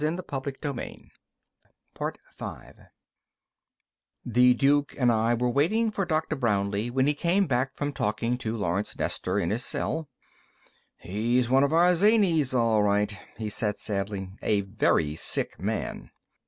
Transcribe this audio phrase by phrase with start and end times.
[0.01, 0.15] The
[4.55, 6.35] Duke and I were waiting for Dr.
[6.35, 10.09] Brownlee when he came back from talking to Lawrence Nestor in his cell.
[10.97, 14.29] "He's one of our zanies, all right," he said sadly.
[14.41, 16.09] "A very sick man."